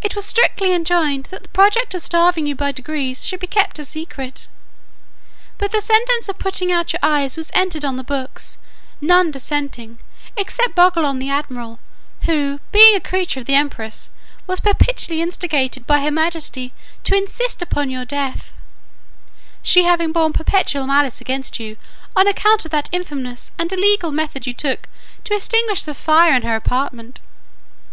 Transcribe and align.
It 0.00 0.14
was 0.14 0.24
strictly 0.24 0.72
enjoined, 0.72 1.24
that 1.32 1.42
the 1.42 1.48
project 1.48 1.92
of 1.96 2.02
starving 2.02 2.46
you 2.46 2.54
by 2.54 2.70
degrees 2.70 3.24
should 3.24 3.40
be 3.40 3.48
kept 3.48 3.80
a 3.80 3.84
secret; 3.84 4.46
but 5.58 5.72
the 5.72 5.80
sentence 5.80 6.28
of 6.28 6.38
putting 6.38 6.70
out 6.70 6.92
your 6.92 7.00
eyes 7.02 7.36
was 7.36 7.50
entered 7.52 7.84
on 7.84 7.96
the 7.96 8.04
books; 8.04 8.58
none 9.00 9.32
dissenting, 9.32 9.98
except 10.36 10.76
Bolgolam 10.76 11.18
the 11.18 11.30
admiral, 11.30 11.80
who, 12.26 12.60
being 12.70 12.94
a 12.94 13.00
creature 13.00 13.40
of 13.40 13.46
the 13.46 13.56
empress, 13.56 14.08
was 14.46 14.60
perpetually 14.60 15.20
instigated 15.20 15.84
by 15.84 15.98
her 16.00 16.12
majesty 16.12 16.72
to 17.02 17.16
insist 17.16 17.60
upon 17.60 17.90
your 17.90 18.04
death, 18.04 18.52
she 19.62 19.82
having 19.82 20.12
borne 20.12 20.32
perpetual 20.32 20.86
malice 20.86 21.20
against 21.20 21.58
you, 21.58 21.76
on 22.14 22.28
account 22.28 22.64
of 22.64 22.70
that 22.70 22.88
infamous 22.92 23.50
and 23.58 23.72
illegal 23.72 24.12
method 24.12 24.46
you 24.46 24.52
took 24.52 24.88
to 25.24 25.34
extinguish 25.34 25.82
the 25.82 25.92
fire 25.92 26.34
in 26.36 26.42
her 26.42 26.54
apartment. 26.54 27.20